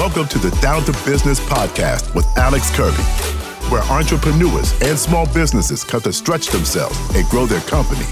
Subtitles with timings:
[0.00, 3.02] Welcome to the Down to Business podcast with Alex Kirby,
[3.70, 8.06] where entrepreneurs and small businesses come to stretch themselves and grow their company.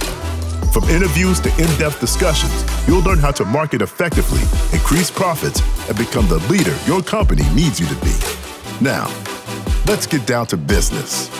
[0.70, 4.42] From interviews to in depth discussions, you'll learn how to market effectively,
[4.74, 8.14] increase profits, and become the leader your company needs you to be.
[8.82, 9.06] Now,
[9.86, 11.30] let's get down to business.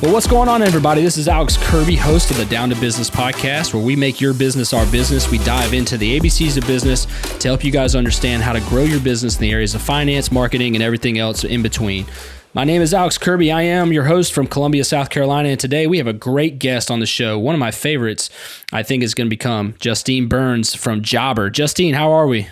[0.00, 1.02] Well, what's going on, everybody?
[1.02, 4.32] This is Alex Kirby, host of the Down to Business podcast, where we make your
[4.32, 5.28] business our business.
[5.28, 7.06] We dive into the ABCs of business
[7.40, 10.30] to help you guys understand how to grow your business in the areas of finance,
[10.30, 12.06] marketing, and everything else in between.
[12.54, 13.50] My name is Alex Kirby.
[13.50, 16.92] I am your host from Columbia, South Carolina, and today we have a great guest
[16.92, 17.36] on the show.
[17.36, 18.30] One of my favorites,
[18.72, 21.50] I think, is going to become Justine Burns from Jobber.
[21.50, 22.46] Justine, how are we?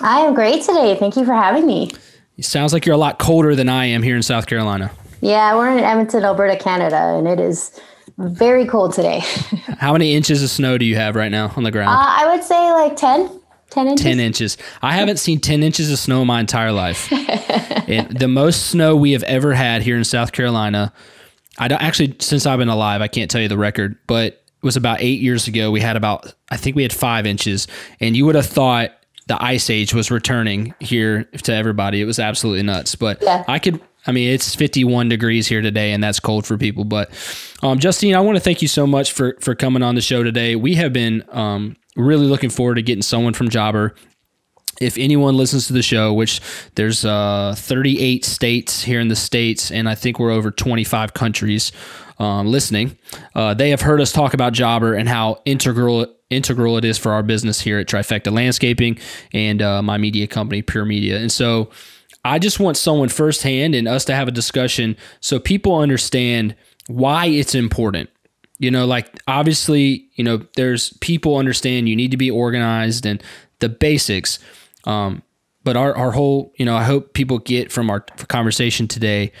[0.00, 0.96] I am great today.
[0.96, 1.92] Thank you for having me.
[2.38, 4.90] It sounds like you're a lot colder than I am here in South Carolina.
[5.22, 7.80] Yeah, we're in Edmonton, Alberta, Canada, and it is
[8.18, 9.20] very cold today.
[9.78, 11.90] How many inches of snow do you have right now on the ground?
[11.90, 13.40] Uh, I would say like 10.
[13.70, 14.04] 10 inches.
[14.04, 14.58] 10 inches.
[14.82, 17.08] I haven't seen 10 inches of snow in my entire life.
[17.10, 20.92] the most snow we have ever had here in South Carolina,
[21.56, 24.64] I don't actually, since I've been alive, I can't tell you the record, but it
[24.64, 25.70] was about eight years ago.
[25.70, 27.68] We had about, I think we had five inches,
[28.00, 28.90] and you would have thought
[29.28, 32.00] the ice age was returning here to everybody.
[32.00, 32.96] It was absolutely nuts.
[32.96, 33.44] But yeah.
[33.46, 36.84] I could I mean, it's 51 degrees here today, and that's cold for people.
[36.84, 37.10] But
[37.62, 40.22] um, Justine, I want to thank you so much for for coming on the show
[40.22, 40.56] today.
[40.56, 43.94] We have been um, really looking forward to getting someone from Jobber.
[44.80, 46.40] If anyone listens to the show, which
[46.74, 51.70] there's uh, 38 states here in the states, and I think we're over 25 countries
[52.18, 52.98] um, listening,
[53.34, 57.12] uh, they have heard us talk about Jobber and how integral integral it is for
[57.12, 58.98] our business here at Trifecta Landscaping
[59.32, 61.18] and uh, my media company, Pure Media.
[61.18, 61.70] And so
[62.24, 66.54] I just want someone firsthand and us to have a discussion so people understand
[66.86, 68.10] why it's important.
[68.58, 73.22] You know, like obviously, you know, there's people understand you need to be organized and
[73.58, 74.38] the basics.
[74.84, 75.22] Um,
[75.64, 79.32] but our, our whole, you know, I hope people get from our conversation today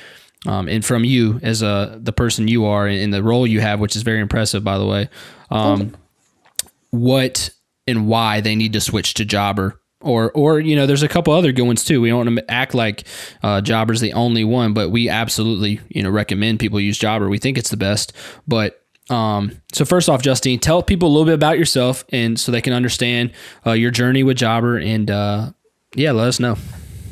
[0.46, 3.78] um, and from you as a the person you are and, the role you have,
[3.78, 5.08] which is very impressive, by the way.
[5.50, 5.96] Um,
[6.90, 7.50] what
[7.86, 11.32] and why they need to switch to Jobber or or you know there's a couple
[11.32, 13.04] other good ones too we don't want to act like
[13.42, 17.38] uh, jobber's the only one but we absolutely you know recommend people use jobber we
[17.38, 18.12] think it's the best
[18.46, 18.78] but
[19.10, 22.60] um, so first off justine tell people a little bit about yourself and so they
[22.60, 23.32] can understand
[23.66, 25.50] uh, your journey with jobber and uh,
[25.94, 26.56] yeah let us know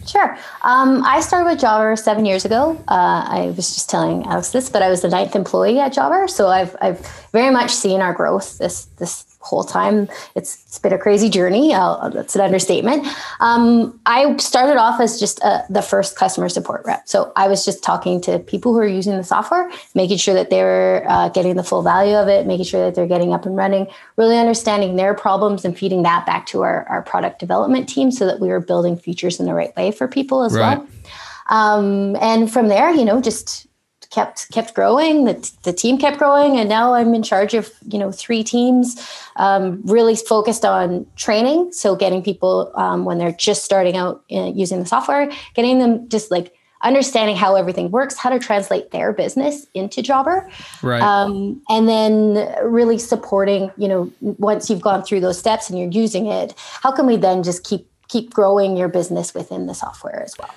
[0.07, 0.37] Sure.
[0.62, 2.83] Um, I started with Jobber seven years ago.
[2.89, 6.27] Uh, I was just telling Alex this, but I was the ninth employee at Jobber,
[6.27, 10.06] so I've I've very much seen our growth this this whole time.
[10.34, 11.73] It's, it's been a crazy journey.
[11.73, 13.06] Uh, that's an understatement.
[13.41, 17.09] Um, I started off as just uh, the first customer support rep.
[17.09, 20.51] So I was just talking to people who are using the software, making sure that
[20.51, 23.47] they were uh, getting the full value of it, making sure that they're getting up
[23.47, 23.87] and running,
[24.17, 28.27] really understanding their problems and feeding that back to our, our product development team so
[28.27, 30.78] that we were building features in the right way for people as right.
[30.78, 30.89] well.
[31.49, 33.67] Um, and from there, you know, just
[34.10, 35.25] kept kept growing.
[35.25, 38.97] The, the team kept growing, and now I'm in charge of you know three teams,
[39.37, 41.72] um, really focused on training.
[41.72, 46.09] So getting people um, when they're just starting out uh, using the software, getting them
[46.09, 50.50] just like understanding how everything works, how to translate their business into Jobber,
[50.82, 51.03] right?
[51.03, 53.71] Um, and then really supporting.
[53.77, 57.16] You know, once you've gone through those steps and you're using it, how can we
[57.16, 60.53] then just keep keep growing your business within the software as well?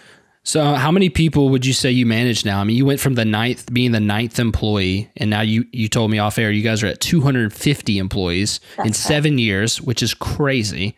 [0.46, 2.60] So, how many people would you say you manage now?
[2.60, 5.88] I mean, you went from the ninth, being the ninth employee, and now you you
[5.88, 10.04] told me off air you guys are at 250 employees That's in seven years, which
[10.04, 10.98] is crazy.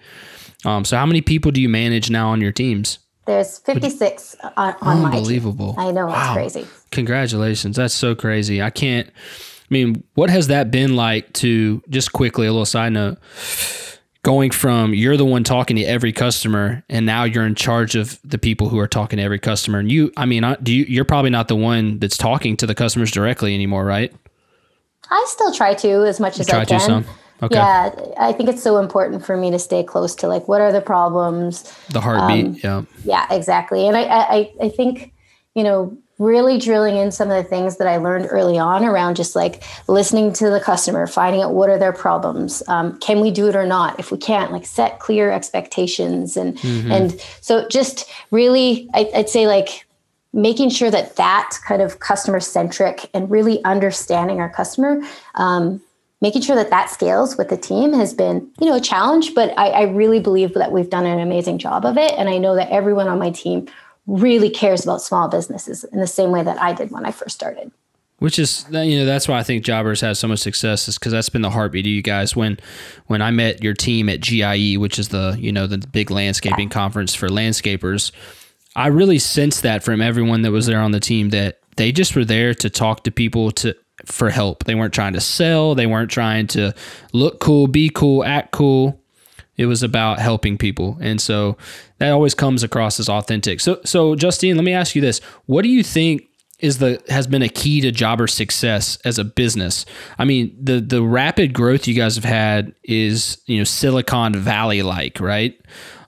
[0.66, 2.98] Um, so, how many people do you manage now on your teams?
[3.26, 5.76] There's 56 on, on my Unbelievable.
[5.78, 6.36] I know, wow.
[6.38, 6.68] it's crazy.
[6.92, 7.76] Congratulations.
[7.76, 8.62] That's so crazy.
[8.62, 12.94] I can't, I mean, what has that been like to, just quickly, a little side
[12.94, 13.18] note,
[14.26, 18.20] going from you're the one talking to every customer and now you're in charge of
[18.24, 21.06] the people who are talking to every customer and you i mean do you you're
[21.06, 24.12] probably not the one that's talking to the customers directly anymore right
[25.12, 27.06] i still try to as much as i can some?
[27.44, 27.56] Okay.
[27.56, 30.72] Yeah, I think it's so important for me to stay close to like what are
[30.72, 32.64] the problems, the heartbeat.
[32.66, 33.86] Um, yeah, yeah, exactly.
[33.90, 35.14] And I, I, I think
[35.54, 39.16] you know really drilling in some of the things that I learned early on around
[39.16, 43.32] just like listening to the customer, finding out what are their problems, um, can we
[43.32, 44.00] do it or not?
[44.00, 46.92] If we can't, like set clear expectations, and mm-hmm.
[46.92, 49.86] and so just really, I, I'd say like
[50.32, 55.02] making sure that that kind of customer centric and really understanding our customer.
[55.36, 55.82] Um,
[56.22, 59.54] making sure that that scales with the team has been you know a challenge but
[59.60, 62.56] I, I really believe that we've done an amazing job of it and i know
[62.56, 63.68] that everyone on my team
[64.08, 67.36] really cares about small businesses in the same way that I did when I first
[67.36, 67.72] started.
[68.20, 71.12] which is you know that's why I think Jobbers has so much success is because
[71.12, 72.36] that's been the heartbeat of you guys.
[72.36, 72.60] When
[73.08, 76.70] when I met your team at GIE, which is the you know the big landscaping
[76.70, 78.12] conference for landscapers,
[78.76, 82.16] I really sensed that from everyone that was there on the team that they just
[82.16, 83.76] were there to talk to people to
[84.06, 84.66] for help.
[84.66, 85.76] They weren't trying to sell.
[85.76, 86.74] They weren't trying to
[87.14, 89.02] look cool, be cool, act cool.
[89.58, 91.58] It was about helping people, and so
[92.00, 93.60] that always comes across as authentic.
[93.60, 96.28] So, so Justine, let me ask you this: What do you think
[96.60, 99.86] is the has been a key to jobber success as a business.
[100.18, 104.82] I mean, the the rapid growth you guys have had is, you know, Silicon Valley
[104.82, 105.60] like, right?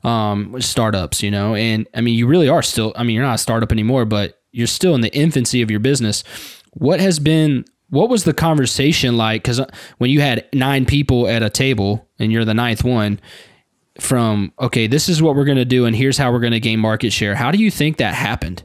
[0.04, 3.36] Um, startups, you know, and I mean, you really are still, I mean, you're not
[3.36, 6.24] a startup anymore, but you're still in the infancy of your business.
[6.72, 9.62] What has been what was the conversation like cuz
[9.98, 13.20] when you had 9 people at a table and you're the ninth one
[14.00, 16.60] from okay, this is what we're going to do and here's how we're going to
[16.60, 17.36] gain market share.
[17.36, 18.64] How do you think that happened?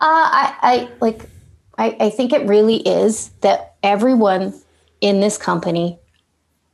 [0.00, 1.22] Uh, I, I like.
[1.78, 4.52] I, I think it really is that everyone
[5.00, 5.98] in this company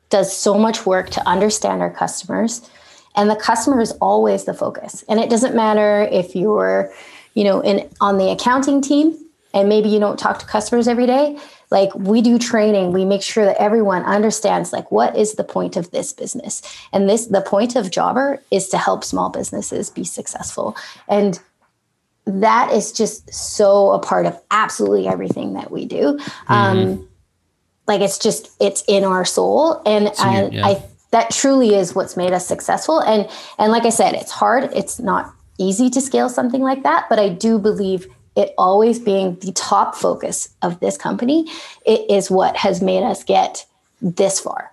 [0.09, 2.69] does so much work to understand our customers,
[3.15, 5.05] and the customer is always the focus.
[5.11, 6.91] And it doesn't matter if you're,
[7.35, 9.17] you know, in on the accounting team
[9.55, 11.39] and maybe you don't talk to customers every day
[11.71, 15.77] like we do training we make sure that everyone understands like what is the point
[15.77, 16.63] of this business
[16.93, 20.77] and this the point of jobber is to help small businesses be successful
[21.09, 21.41] and
[22.29, 26.19] that is just so a part of absolutely everything that we do.
[26.19, 26.53] Mm-hmm.
[26.53, 27.09] Um,
[27.87, 30.67] like it's just it's in our soul, and I, yeah.
[30.67, 33.01] I that truly is what's made us successful.
[33.01, 33.29] And
[33.59, 34.71] and like I said, it's hard.
[34.75, 38.07] It's not easy to scale something like that, but I do believe
[38.39, 41.51] it always being the top focus of this company
[41.85, 43.67] it is what has made us get
[44.01, 44.73] this far.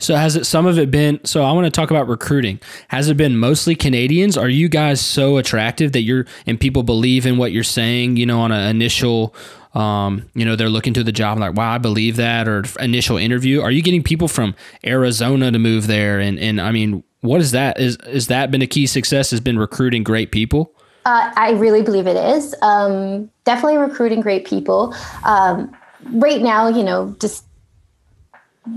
[0.00, 2.60] So has it some of it been so I want to talk about recruiting.
[2.88, 4.36] Has it been mostly Canadians?
[4.36, 8.26] Are you guys so attractive that you're and people believe in what you're saying, you
[8.26, 9.34] know, on an initial
[9.74, 13.16] um, you know, they're looking to the job like, wow, I believe that or initial
[13.16, 13.60] interview.
[13.60, 17.52] Are you getting people from Arizona to move there and and I mean, what is
[17.52, 17.80] that?
[17.80, 20.74] Is is that been a key success has been recruiting great people?
[21.08, 22.54] Uh, I really believe it is.
[22.60, 24.94] Um, definitely recruiting great people.
[25.24, 25.74] Um,
[26.12, 27.44] right now, you know, just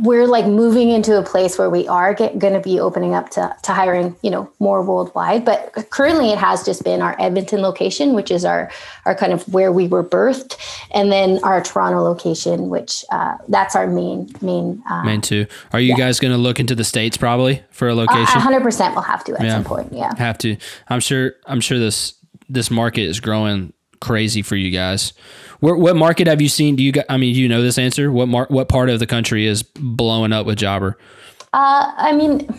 [0.04, 3.54] we're like moving into a place where we are going to be opening up to,
[3.64, 8.14] to hiring you know more worldwide but currently it has just been our edmonton location
[8.14, 8.72] which is our
[9.06, 10.56] our kind of where we were birthed
[10.92, 15.82] and then our toronto location which uh, that's our main main uh, main two are
[15.82, 15.98] you yeah.
[15.98, 19.26] guys going to look into the states probably for a location uh, 100% we'll have
[19.26, 19.56] to at yeah.
[19.56, 20.56] some point yeah have to
[20.88, 22.14] i'm sure i'm sure this
[22.52, 25.14] this market is growing crazy for you guys
[25.62, 26.76] where, what market have you seen?
[26.76, 26.92] Do you?
[27.08, 28.12] I mean, do you know this answer?
[28.12, 30.98] What mar- What part of the country is blowing up with Jobber?
[31.54, 32.50] Uh, I mean,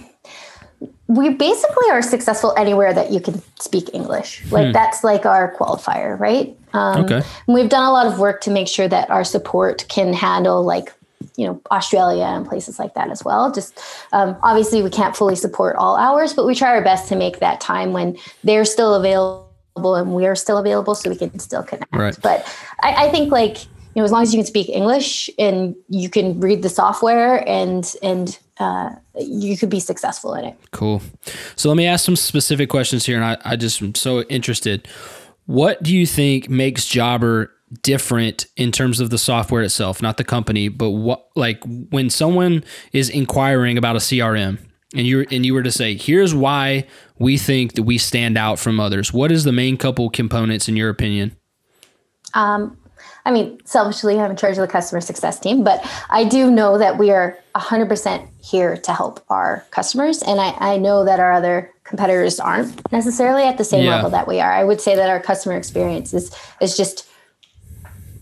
[1.08, 4.44] we basically are successful anywhere that you can speak English.
[4.50, 4.72] Like hmm.
[4.72, 6.56] that's like our qualifier, right?
[6.72, 7.22] Um, okay.
[7.48, 10.92] We've done a lot of work to make sure that our support can handle like
[11.36, 13.50] you know Australia and places like that as well.
[13.50, 13.80] Just
[14.12, 17.40] um, obviously we can't fully support all hours, but we try our best to make
[17.40, 21.94] that time when they're still available and we're still available so we can still connect.
[21.94, 22.16] Right.
[22.22, 22.46] But
[22.80, 26.08] I, I think like, you know, as long as you can speak English and you
[26.08, 30.56] can read the software and, and, uh, you could be successful in it.
[30.70, 31.02] Cool.
[31.56, 33.16] So let me ask some specific questions here.
[33.16, 34.86] And I, I just am so interested.
[35.46, 37.50] What do you think makes Jobber
[37.82, 42.64] different in terms of the software itself, not the company, but what like when someone
[42.92, 44.58] is inquiring about a CRM
[44.94, 46.86] and you and you were to say, here's why
[47.18, 50.76] we think that we stand out from others, what is the main couple components in
[50.76, 51.36] your opinion?
[52.34, 52.76] Um,
[53.24, 56.78] I mean, selfishly, I'm in charge of the customer success team, but I do know
[56.78, 60.22] that we are 100% here to help our customers.
[60.22, 63.96] And I, I know that our other competitors aren't necessarily at the same yeah.
[63.96, 64.52] level that we are.
[64.52, 67.08] I would say that our customer experience is, is just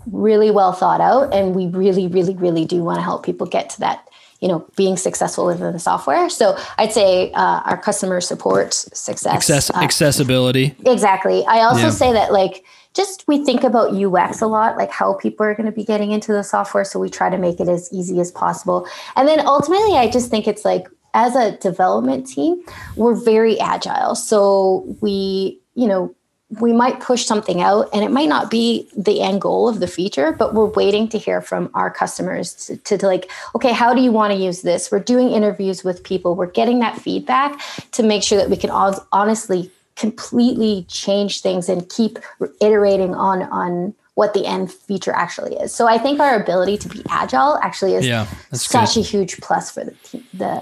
[0.07, 1.33] really well thought out.
[1.33, 4.07] And we really, really, really do want to help people get to that
[4.41, 6.29] you know being successful within the software.
[6.29, 10.75] So i'd say uh, our customer support success Access- uh, accessibility.
[10.87, 11.45] Exactly.
[11.47, 11.91] I also yeah.
[11.91, 15.67] say that like just we think about ux a lot like how people are going
[15.67, 18.33] to be getting into the software so we try to make it as easy as
[18.33, 18.87] possible.
[19.17, 22.63] And then ultimately i just think it's like as a development team
[22.97, 24.15] we're very agile.
[24.15, 26.15] So we you know
[26.59, 29.87] we might push something out and it might not be the end goal of the
[29.87, 33.95] feature but we're waiting to hear from our customers to, to, to, like okay how
[33.95, 34.91] do you want to use this?
[34.91, 36.35] We're doing interviews with people.
[36.35, 37.61] We're getting that feedback
[37.93, 42.19] to make sure that we can all honestly completely change things and keep
[42.61, 45.73] iterating on on what the end feature actually is.
[45.73, 49.01] So i think our ability to be agile actually is yeah, such good.
[49.01, 49.95] a huge plus for the
[50.35, 50.61] the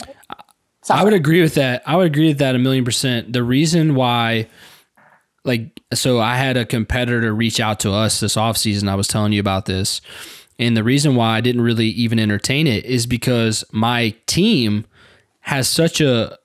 [0.83, 1.01] software.
[1.01, 1.83] i would agree with that.
[1.87, 3.33] I would agree with that a million percent.
[3.33, 4.49] The reason why
[5.45, 8.89] like so I had a competitor reach out to us this off season.
[8.89, 10.01] I was telling you about this.
[10.59, 14.87] And the reason why I didn't really even entertain it is because my team
[15.41, 16.37] has such a,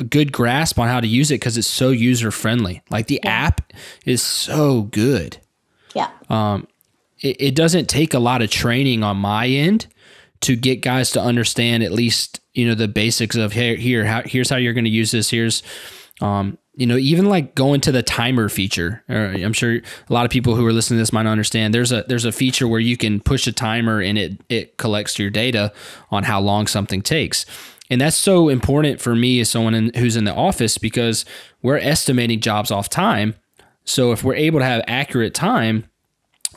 [0.00, 2.82] a good grasp on how to use it because it's so user friendly.
[2.90, 3.30] Like the yeah.
[3.30, 3.72] app
[4.06, 5.38] is so good.
[5.94, 6.10] Yeah.
[6.30, 6.66] Um,
[7.20, 9.86] it, it doesn't take a lot of training on my end
[10.40, 14.22] to get guys to understand at least you know the basics of here here how,
[14.24, 15.64] here's how you're going to use this here's
[16.20, 20.30] um, you know even like going to the timer feature i'm sure a lot of
[20.30, 21.74] people who are listening to this might understand.
[21.74, 25.18] There's a there's a feature where you can push a timer and it it collects
[25.18, 25.72] your data
[26.10, 27.46] on how long something takes.
[27.90, 31.24] And that's so important for me as someone in, who's in the office because
[31.62, 33.34] we're estimating jobs off time.
[33.84, 35.84] So if we're able to have accurate time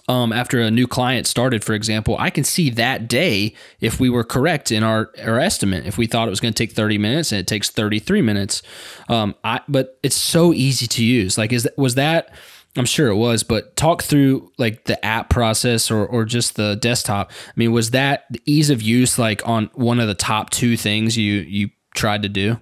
[0.07, 4.09] um, after a new client started, for example, I can see that day if we
[4.09, 5.85] were correct in our, our estimate.
[5.85, 8.61] If we thought it was going to take 30 minutes and it takes 33 minutes.
[9.09, 11.37] Um, I, but it's so easy to use.
[11.37, 12.33] Like, is was that,
[12.75, 16.75] I'm sure it was, but talk through like the app process or, or just the
[16.75, 17.31] desktop.
[17.31, 20.77] I mean, was that the ease of use like on one of the top two
[20.77, 22.59] things you, you tried to do?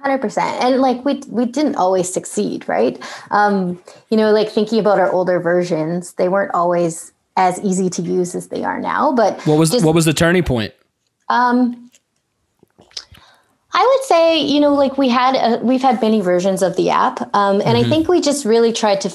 [0.00, 3.02] Hundred percent, and like we we didn't always succeed, right?
[3.32, 8.02] Um, you know, like thinking about our older versions, they weren't always as easy to
[8.02, 9.12] use as they are now.
[9.12, 10.72] But what was just, what was the turning point?
[11.28, 11.90] Um,
[13.72, 16.90] I would say, you know, like we had a, we've had many versions of the
[16.90, 17.86] app, um, and mm-hmm.
[17.86, 19.14] I think we just really tried to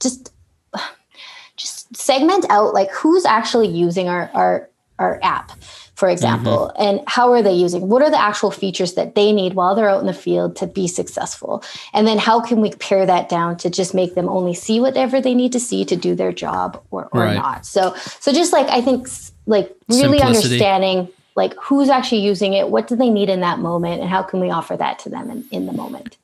[0.00, 0.32] just
[1.56, 5.52] just segment out like who's actually using our our our app
[5.98, 6.82] for example, mm-hmm.
[6.82, 7.88] and how are they using?
[7.88, 10.68] What are the actual features that they need while they're out in the field to
[10.68, 11.64] be successful?
[11.92, 15.20] And then how can we pare that down to just make them only see whatever
[15.20, 17.34] they need to see to do their job or, or right.
[17.34, 17.66] not?
[17.66, 19.08] So, so just like I think,
[19.46, 20.54] like really Simplicity.
[20.54, 24.22] understanding like who's actually using it, what do they need in that moment, and how
[24.22, 26.16] can we offer that to them in, in the moment?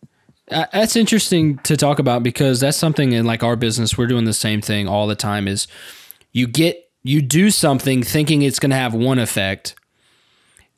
[0.53, 4.25] Uh, that's interesting to talk about because that's something in like our business we're doing
[4.25, 5.67] the same thing all the time is
[6.31, 9.77] you get you do something thinking it's going to have one effect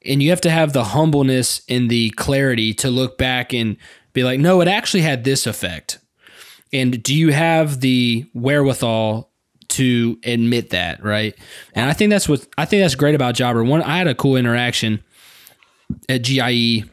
[0.04, 3.76] and you have to have the humbleness and the clarity to look back and
[4.12, 5.98] be like no it actually had this effect.
[6.72, 9.30] And do you have the wherewithal
[9.68, 11.34] to admit that right?
[11.74, 14.14] And i think that's what i think that's great about jobber one i had a
[14.14, 15.02] cool interaction
[16.08, 16.84] at gie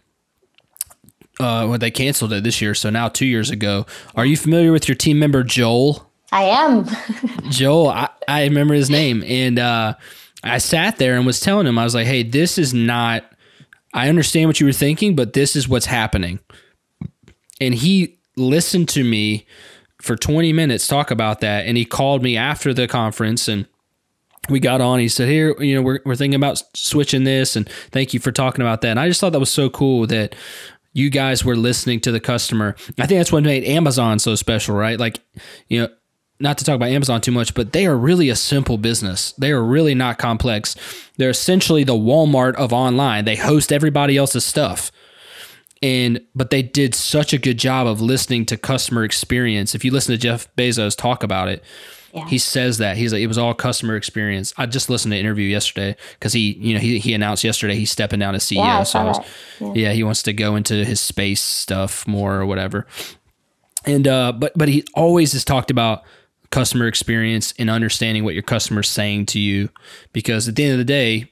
[1.39, 3.87] uh, when they canceled it this year so now two years ago.
[4.15, 6.87] Are you familiar with your team member joel I am.
[7.51, 9.23] Joel, I, I remember his name.
[9.27, 9.93] And uh,
[10.43, 13.23] I sat there and was telling him, I was like, hey, this is not,
[13.93, 16.39] I understand what you were thinking, but this is what's happening.
[17.61, 19.45] And he listened to me
[20.01, 21.67] for 20 minutes talk about that.
[21.67, 23.67] And he called me after the conference and
[24.49, 24.99] we got on.
[24.99, 27.55] He said, Here, you know, we're, we're thinking about switching this.
[27.55, 28.89] And thank you for talking about that.
[28.89, 30.35] And I just thought that was so cool that
[30.93, 32.75] you guys were listening to the customer.
[32.99, 34.99] I think that's what made Amazon so special, right?
[34.99, 35.19] Like,
[35.67, 35.89] you know,
[36.39, 39.31] not to talk about Amazon too much, but they are really a simple business.
[39.33, 40.75] They are really not complex.
[41.17, 43.25] They're essentially the Walmart of online.
[43.25, 44.91] They host everybody else's stuff.
[45.81, 49.75] And but they did such a good job of listening to customer experience.
[49.75, 51.61] If you listen to Jeff Bezos talk about it,
[52.13, 52.25] yeah.
[52.27, 54.53] he says that he's like it was all customer experience.
[54.57, 57.75] I just listened to an interview yesterday because he, you know, he, he announced yesterday
[57.75, 58.57] he's stepping down as CEO.
[58.63, 59.19] Yeah, so was,
[59.59, 59.71] yeah.
[59.75, 62.87] yeah, he wants to go into his space stuff more or whatever.
[63.85, 66.03] And uh, but but he always has talked about
[66.53, 69.69] customer experience and understanding what your customer's saying to you.
[70.13, 71.31] Because at the end of the day,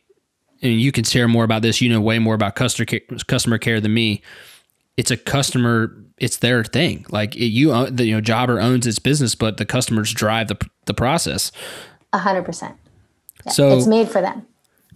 [0.63, 3.59] and you can share more about this, you know way more about customer care, customer
[3.59, 4.23] care than me.
[4.97, 7.05] It's a customer, it's their thing.
[7.09, 10.47] Like it, you, own, the, you know, Jobber owns its business, but the customers drive
[10.47, 11.51] the the process.
[12.13, 12.75] A hundred percent.
[13.49, 14.45] So it's made for them.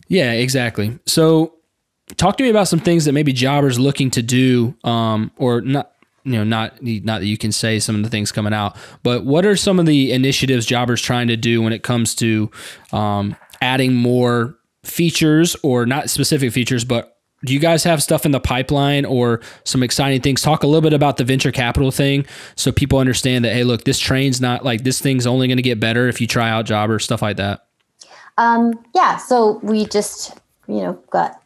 [0.07, 0.99] Yeah, exactly.
[1.05, 1.53] So
[2.17, 5.91] talk to me about some things that maybe jobbers looking to do um, or not
[6.25, 9.23] you know not not that you can say some of the things coming out but
[9.23, 12.51] what are some of the initiatives jobbers trying to do when it comes to
[12.91, 18.31] um, adding more features or not specific features but do you guys have stuff in
[18.31, 20.41] the pipeline or some exciting things?
[20.41, 23.83] Talk a little bit about the venture capital thing so people understand that hey look
[23.83, 26.65] this train's not like this thing's only going to get better if you try out
[26.65, 27.67] jobber stuff like that.
[28.37, 31.39] Um, yeah so we just you know got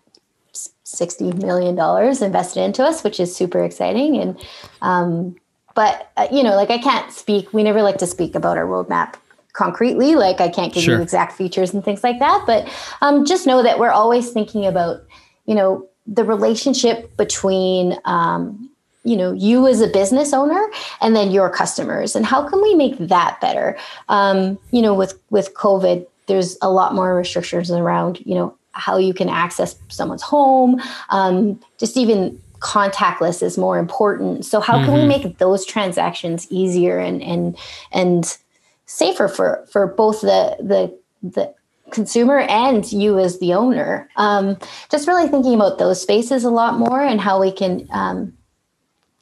[0.86, 1.78] $60 million
[2.24, 4.18] invested into us, which is super exciting.
[4.18, 4.48] And,
[4.82, 5.36] um,
[5.76, 8.66] but, uh, you know, like I can't speak, we never like to speak about our
[8.66, 9.16] roadmap
[9.54, 10.16] concretely.
[10.16, 10.98] Like I can't give sure.
[10.98, 12.44] you exact features and things like that.
[12.46, 12.68] But
[13.02, 15.02] um, just know that we're always thinking about,
[15.46, 18.70] you know, the relationship between, um,
[19.04, 20.70] you know you as a business owner
[21.02, 23.78] and then your customers and how can we make that better
[24.10, 28.98] um, you know with with covid there's a lot more restrictions around you know how
[28.98, 34.46] you can access someone's home, um, just even contactless is more important.
[34.46, 37.58] So how can we make those transactions easier and and
[37.92, 38.38] and
[38.86, 41.54] safer for for both the the the
[41.92, 44.10] consumer and you as the owner?
[44.16, 44.58] Um,
[44.92, 48.34] just really thinking about those spaces a lot more and how we can, um,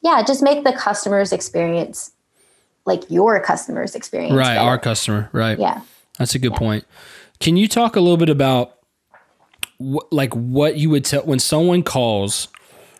[0.01, 2.11] yeah, just make the customer's experience
[2.85, 4.33] like your customer's experience.
[4.33, 4.69] Right, better.
[4.69, 5.29] our customer.
[5.33, 5.59] Right.
[5.59, 5.81] yeah.
[6.17, 6.85] That's a good point.
[7.39, 8.76] Can you talk a little bit about
[9.79, 12.47] like what you would tell when someone calls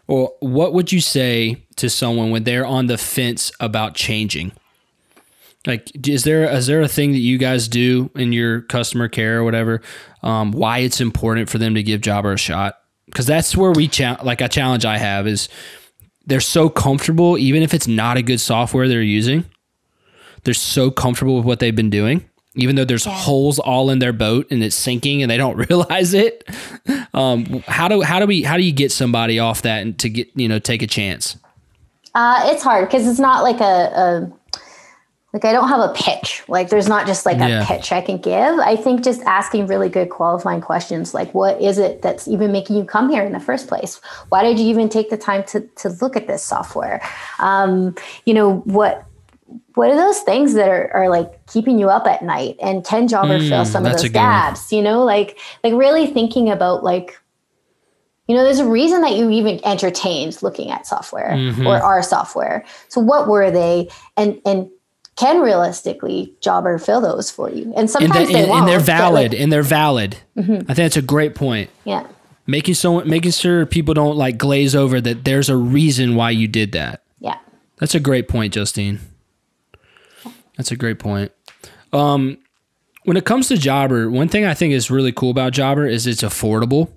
[0.07, 4.51] or what would you say to someone when they're on the fence about changing?
[5.65, 9.39] Like, is there is there a thing that you guys do in your customer care
[9.39, 9.81] or whatever?
[10.23, 12.75] Um, why it's important for them to give Jobber a shot?
[13.05, 15.49] Because that's where we cha- like a challenge I have is
[16.25, 19.45] they're so comfortable, even if it's not a good software they're using.
[20.43, 24.13] They're so comfortable with what they've been doing, even though there's holes all in their
[24.13, 26.43] boat and it's sinking and they don't realize it.
[27.13, 30.09] Um, how do how do we how do you get somebody off that and to
[30.09, 31.37] get you know take a chance?
[32.15, 34.33] Uh, it's hard because it's not like a, a
[35.33, 36.43] like I don't have a pitch.
[36.47, 37.61] Like there's not just like Yeah.
[37.61, 38.57] a pitch I can give.
[38.59, 42.77] I think just asking really good qualifying questions like what is it that's even making
[42.77, 44.01] you come here in the first place?
[44.29, 47.01] Why did you even take the time to to look at this software?
[47.39, 47.93] Um,
[48.25, 49.05] you know what
[49.75, 53.07] what are those things that are, are like keeping you up at night and can
[53.07, 57.17] jobber fill some of those gaps you know like like really thinking about like
[58.27, 61.65] you know there's a reason that you even entertained looking at software Mm-hmm.
[61.67, 64.69] or our software so what were they and and
[65.15, 68.69] can realistically jobber fill those for you and And, sometimes they, they and, won't and
[68.69, 70.17] they're valid like, and they're valid.
[70.37, 71.69] I think that's a great point.
[71.85, 72.05] yeah
[72.49, 76.47] Making so making sure people don't like glaze over that there's a reason why you
[76.47, 77.01] did that.
[77.19, 77.37] yeah
[77.77, 78.99] That's a great point, Justine.
[80.57, 81.31] That's a great point.
[81.93, 82.39] Um,
[83.03, 86.05] when it comes to Jobber, one thing I think is really cool about Jobber is
[86.05, 86.89] it's affordable.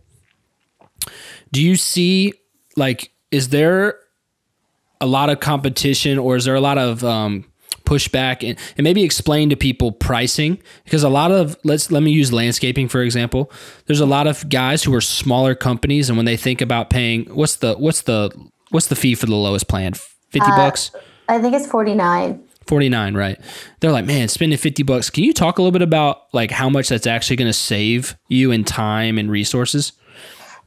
[1.52, 2.34] Do you see
[2.76, 4.00] like is there
[5.00, 7.44] a lot of competition or is there a lot of um,
[7.84, 8.48] pushback?
[8.48, 12.32] And, and maybe explain to people pricing because a lot of let's let me use
[12.32, 13.50] landscaping for example.
[13.86, 17.26] There's a lot of guys who are smaller companies and when they think about paying
[17.26, 18.30] what's the what's the
[18.70, 19.92] what's the fee for the lowest plan?
[19.94, 20.90] 50 bucks?
[21.28, 23.38] I think it's 49 49 right
[23.80, 26.70] they're like man spending 50 bucks can you talk a little bit about like how
[26.70, 29.92] much that's actually going to save you in time and resources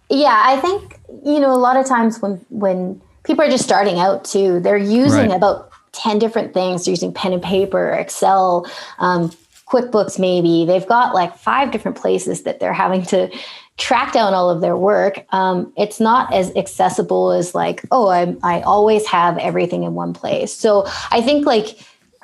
[0.10, 4.00] Yeah, I think you know a lot of times when when people are just starting
[4.00, 5.38] out too, they're using Right.
[5.38, 6.84] about ten different things.
[6.86, 8.68] They're using pen and paper, Excel,
[9.00, 9.32] um,
[9.72, 10.66] QuickBooks, maybe.
[10.66, 13.30] They've got like five different places that they're having to
[13.78, 15.26] track down all of their work.
[15.32, 20.14] Um, it's not as accessible as like, oh, I I always have everything in one
[20.14, 20.54] place.
[20.54, 21.80] So I think like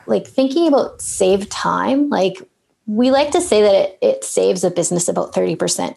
[0.10, 2.42] like thinking about save time, like
[2.90, 5.96] we like to say that it, it saves a business about 30%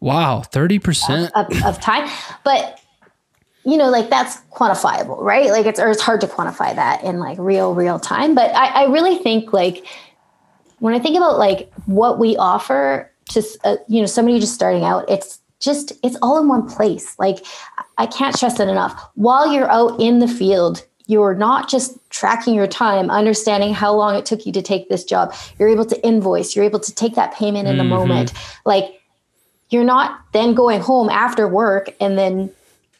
[0.00, 2.08] wow 30% of, of time.
[2.44, 2.80] But
[3.64, 5.48] you know like that's quantifiable right?
[5.48, 8.34] Like it's or it's hard to quantify that in like real real time.
[8.34, 9.86] But i, I really think like
[10.78, 14.84] when i think about like what we offer to uh, you know somebody just starting
[14.84, 17.18] out it's just it's all in one place.
[17.18, 17.46] Like
[17.96, 19.10] i can't stress it enough.
[19.14, 24.14] While you're out in the field you're not just tracking your time understanding how long
[24.14, 25.34] it took you to take this job.
[25.58, 26.56] You're able to invoice.
[26.56, 27.90] You're able to take that payment in the mm-hmm.
[27.90, 28.32] moment.
[28.64, 29.02] Like
[29.68, 32.50] you're not then going home after work and then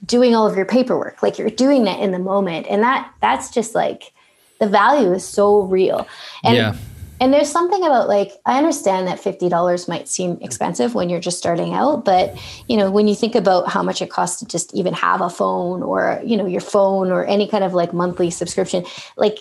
[0.05, 1.23] doing all of your paperwork.
[1.23, 2.67] Like you're doing that in the moment.
[2.69, 4.13] And that that's just like
[4.61, 6.07] the value is so real.
[6.43, 6.77] And Yeah.
[7.21, 11.39] And there's something about like i understand that $50 might seem expensive when you're just
[11.39, 12.37] starting out but
[12.69, 15.31] you know when you think about how much it costs to just even have a
[15.31, 18.85] phone or you know your phone or any kind of like monthly subscription
[19.17, 19.39] like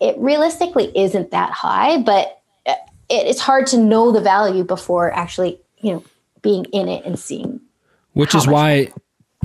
[0.00, 2.74] it realistically isn't that high but uh,
[3.08, 6.04] it, it's hard to know the value before actually you know
[6.42, 7.60] being in it and seeing
[8.12, 8.88] which is why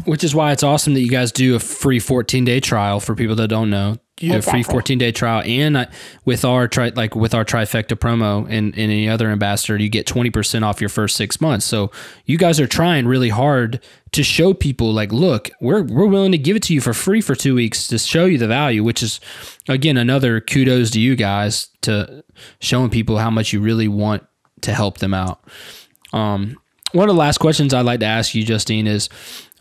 [0.05, 3.15] which is why it's awesome that you guys do a free 14 day trial for
[3.15, 5.87] people that don't know you free 14 day trial and I,
[6.25, 10.05] with our tri like with our trifecta promo and, and any other ambassador you get
[10.05, 11.65] 20% off your first six months.
[11.65, 11.91] So
[12.25, 16.37] you guys are trying really hard to show people like look we're, we're willing to
[16.37, 19.03] give it to you for free for two weeks to show you the value which
[19.03, 19.19] is
[19.67, 22.23] again another kudos to you guys to
[22.59, 24.25] showing people how much you really want
[24.61, 25.41] to help them out.
[26.13, 26.57] Um,
[26.91, 29.09] one of the last questions I'd like to ask you, Justine, is,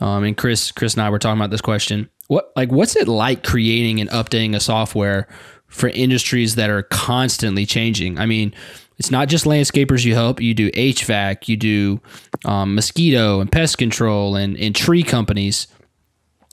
[0.01, 2.09] um, and Chris, Chris and I were talking about this question.
[2.29, 5.29] What like what's it like creating and updating a software
[5.67, 8.19] for industries that are constantly changing?
[8.19, 8.55] I mean,
[8.99, 10.41] it's not just landscapers you help.
[10.41, 12.01] You do HVAC, you do
[12.45, 15.67] um, mosquito and pest control, and and tree companies.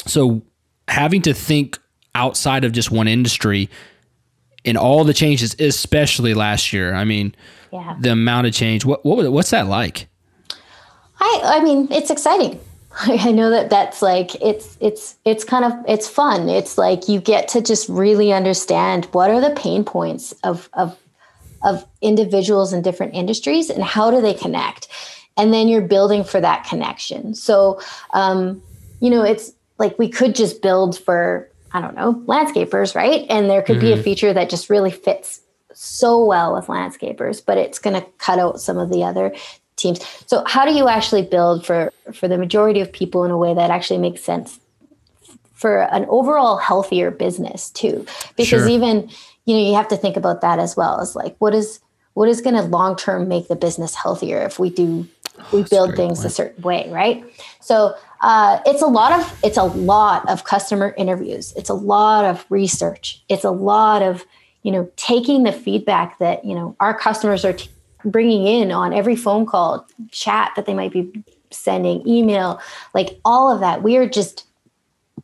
[0.07, 0.43] So
[0.87, 1.79] having to think
[2.13, 3.69] outside of just one industry
[4.63, 6.93] in all the changes, especially last year.
[6.93, 7.35] I mean,
[7.71, 8.85] yeah the amount of change.
[8.85, 10.07] What what what's that like?
[11.19, 12.59] I I mean, it's exciting.
[12.97, 16.47] I know that that's like it's it's it's kind of it's fun.
[16.47, 20.97] It's like you get to just really understand what are the pain points of of
[21.63, 24.87] of individuals in different industries and how do they connect,
[25.35, 27.35] and then you're building for that connection.
[27.35, 27.81] So,
[28.11, 28.61] um,
[29.01, 33.25] you know, it's like we could just build for I don't know landscapers, right?
[33.29, 33.85] And there could mm-hmm.
[33.85, 34.03] be a mm-hmm.
[34.03, 35.41] feature that just really fits
[35.73, 39.35] so well with landscapers, but it's going to cut out some of the other
[39.75, 39.99] teams.
[40.25, 43.53] So how do you actually build for for the majority of people in a way
[43.53, 44.59] that actually makes sense
[45.53, 48.05] for an overall healthier business too?
[48.37, 48.69] Because sure.
[48.69, 49.09] even
[49.45, 51.79] you know you have to think about that as well as like what is
[52.13, 55.07] what is going to long term make the business healthier if we do
[55.51, 56.27] we oh, build things point.
[56.27, 57.23] a certain way, right?
[57.59, 61.53] So uh, it's a lot of it's a lot of customer interviews.
[61.55, 63.23] It's a lot of research.
[63.29, 64.25] It's a lot of
[64.63, 67.69] you know taking the feedback that you know our customers are t-
[68.05, 71.11] bringing in on every phone call, chat that they might be
[71.51, 72.59] sending, email,
[72.93, 73.83] like all of that.
[73.83, 74.45] We are just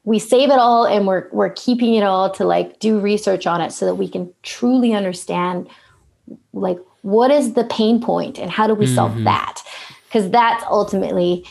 [0.04, 3.62] we save it all and we're we're keeping it all to like do research on
[3.62, 5.70] it so that we can truly understand
[6.54, 9.26] like what is the pain point and how do we solve mm-hmm.
[9.26, 9.62] that?
[10.08, 11.46] Because that's ultimately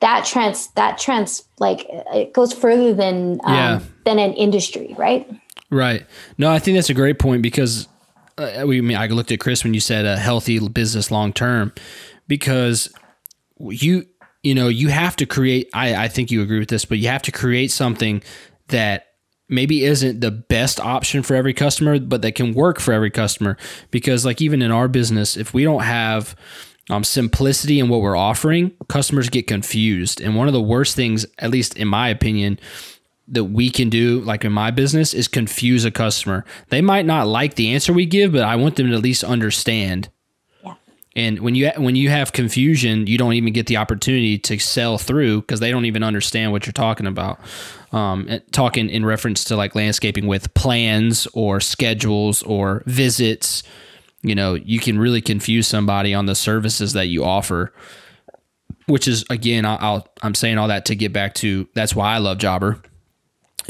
[0.00, 3.80] that trans that trans like it goes further than um, yeah.
[4.04, 5.28] than an industry, right?
[5.70, 6.04] Right.
[6.36, 7.88] No, I think that's a great point because
[8.42, 11.72] I, mean, I looked at Chris when you said a healthy business long term
[12.28, 12.92] because
[13.58, 14.06] you
[14.42, 17.08] you know you have to create I, I think you agree with this but you
[17.08, 18.22] have to create something
[18.68, 19.06] that
[19.48, 23.56] maybe isn't the best option for every customer but that can work for every customer.
[23.90, 26.34] Because like even in our business if we don't have
[26.90, 30.20] um, simplicity in what we're offering customers get confused.
[30.20, 32.58] And one of the worst things at least in my opinion
[33.28, 36.44] that we can do, like in my business, is confuse a customer.
[36.68, 39.24] They might not like the answer we give, but I want them to at least
[39.24, 40.08] understand.
[40.64, 40.74] Yeah.
[41.14, 44.98] And when you when you have confusion, you don't even get the opportunity to sell
[44.98, 47.38] through because they don't even understand what you're talking about.
[47.92, 53.62] Um, talking in reference to like landscaping with plans or schedules or visits,
[54.22, 57.72] you know, you can really confuse somebody on the services that you offer.
[58.86, 62.18] Which is again, I'll, I'm saying all that to get back to that's why I
[62.18, 62.82] love Jobber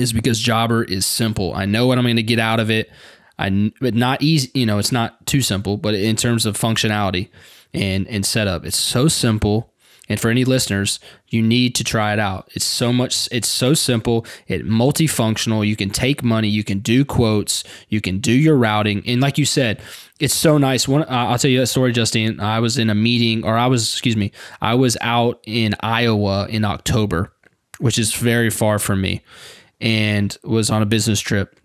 [0.02, 1.54] is because Jobber is simple.
[1.54, 2.90] I know what I'm going to get out of it.
[3.38, 7.28] I but not easy, you know, it's not too simple, but in terms of functionality
[7.72, 9.70] and and setup, it's so simple.
[10.08, 12.50] And for any listeners, you need to try it out.
[12.54, 15.66] It's so much it's so simple, it multifunctional.
[15.66, 19.02] You can take money, you can do quotes, you can do your routing.
[19.06, 19.80] And like you said,
[20.20, 20.86] it's so nice.
[20.86, 22.38] One, I'll tell you a story, Justine.
[22.40, 26.46] I was in a meeting, or I was, excuse me, I was out in Iowa
[26.48, 27.32] in October,
[27.78, 29.22] which is very far from me
[29.82, 31.58] and was on a business trip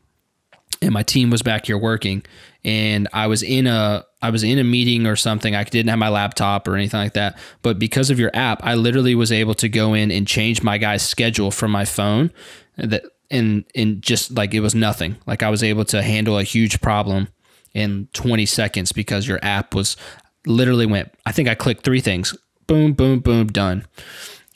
[0.81, 2.23] and my team was back here working
[2.65, 5.55] and I was in a I was in a meeting or something.
[5.55, 7.37] I didn't have my laptop or anything like that.
[7.61, 10.79] But because of your app, I literally was able to go in and change my
[10.79, 12.31] guy's schedule from my phone
[12.77, 15.17] that and and just like it was nothing.
[15.25, 17.29] Like I was able to handle a huge problem
[17.73, 19.97] in 20 seconds because your app was
[20.45, 22.35] literally went I think I clicked three things.
[22.65, 23.85] Boom, boom, boom, done.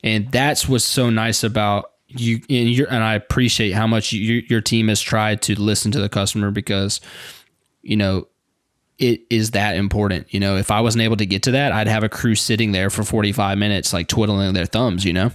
[0.03, 4.61] And that's what's so nice about you and, and I appreciate how much you, your
[4.61, 7.01] team has tried to listen to the customer because
[7.81, 8.27] you know
[9.01, 10.31] it is that important.
[10.31, 12.71] You know, if I wasn't able to get to that, I'd have a crew sitting
[12.71, 15.31] there for 45 minutes like twiddling their thumbs, you know?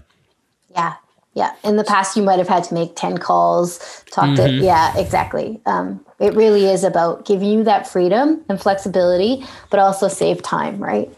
[0.70, 0.94] Yeah.
[1.34, 1.52] Yeah.
[1.64, 4.36] In the past you might have had to make 10 calls, talk mm-hmm.
[4.36, 5.60] to yeah, exactly.
[5.66, 10.78] Um, it really is about giving you that freedom and flexibility, but also save time,
[10.78, 11.10] right?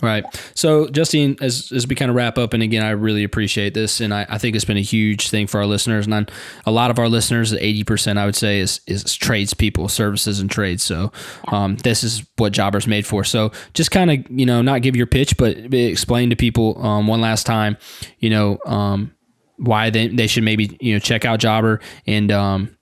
[0.00, 0.24] Right.
[0.54, 4.00] So, Justine, as, as we kind of wrap up, and again, I really appreciate this,
[4.00, 6.06] and I, I think it's been a huge thing for our listeners.
[6.06, 6.30] And
[6.66, 10.82] a lot of our listeners, 80%, I would say, is, is tradespeople, services and trades.
[10.84, 11.10] So,
[11.48, 13.24] um, this is what Jobber's made for.
[13.24, 17.06] So, just kind of, you know, not give your pitch, but explain to people um,
[17.08, 17.76] one last time,
[18.20, 19.12] you know, um,
[19.56, 22.76] why they, they should maybe, you know, check out Jobber and, um,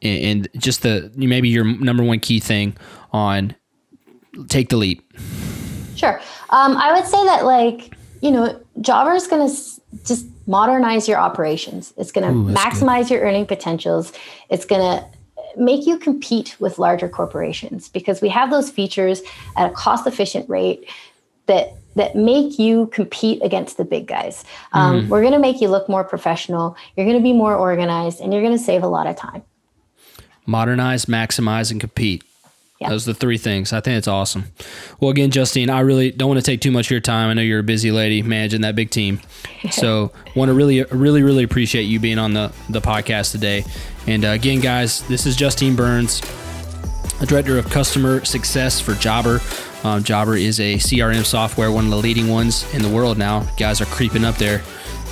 [0.00, 2.76] and, and just the maybe your number one key thing
[3.12, 3.54] on
[4.48, 5.02] take the leap.
[6.02, 6.20] Sure.
[6.50, 11.06] Um, I would say that, like, you know, Jobber is going to s- just modernize
[11.06, 11.94] your operations.
[11.96, 13.14] It's going to maximize good.
[13.14, 14.12] your earning potentials.
[14.50, 15.06] It's going to
[15.56, 19.22] make you compete with larger corporations because we have those features
[19.56, 20.88] at a cost efficient rate
[21.46, 24.44] that that make you compete against the big guys.
[24.72, 25.08] Um, mm.
[25.08, 26.74] We're going to make you look more professional.
[26.96, 29.42] You're going to be more organized, and you're going to save a lot of time.
[30.46, 32.24] Modernize, maximize, and compete.
[32.82, 32.88] Yeah.
[32.88, 33.72] Those are the three things.
[33.72, 34.46] I think it's awesome.
[34.98, 37.30] Well, again, Justine, I really don't want to take too much of your time.
[37.30, 39.20] I know you're a busy lady managing that big team.
[39.70, 43.64] So, want to really, really, really appreciate you being on the, the podcast today.
[44.08, 46.20] And uh, again, guys, this is Justine Burns,
[47.24, 49.40] Director of Customer Success for Jobber.
[49.84, 53.46] Um, Jobber is a CRM software, one of the leading ones in the world now.
[53.56, 54.62] Guys are creeping up there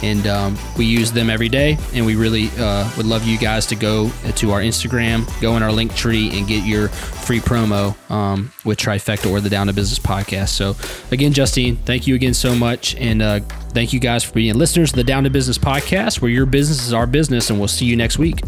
[0.02, 1.78] and um, we use them every day.
[1.94, 5.62] And we really uh, would love you guys to go to our Instagram, go in
[5.62, 9.72] our link tree, and get your free promo um, with Trifecta or the Down to
[9.72, 10.48] Business podcast.
[10.48, 10.76] So,
[11.10, 12.94] again, Justine, thank you again so much.
[12.96, 16.30] And uh, thank you guys for being listeners to the Down to Business podcast, where
[16.30, 17.50] your business is our business.
[17.50, 18.40] And we'll see you next week.